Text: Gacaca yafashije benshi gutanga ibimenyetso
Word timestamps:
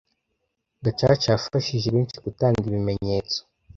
Gacaca 0.83 1.27
yafashije 1.33 1.87
benshi 1.95 2.17
gutanga 2.25 2.57
ibimenyetso 2.69 3.39